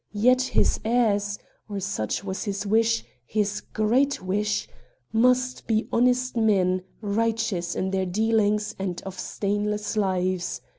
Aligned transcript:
Yet 0.17 0.41
his 0.41 0.79
heirs 0.83 1.37
or 1.69 1.79
such 1.79 2.23
was 2.23 2.45
his 2.45 2.65
wish, 2.65 3.05
his 3.23 3.61
great 3.71 4.19
wish 4.19 4.67
must 5.13 5.67
be 5.67 5.87
honest 5.93 6.35
men, 6.35 6.81
righteous 7.01 7.75
in 7.75 7.91
their 7.91 8.07
dealings, 8.07 8.73
and 8.79 8.99
of 9.03 9.19
stainless 9.19 9.95
lives. 9.95 10.59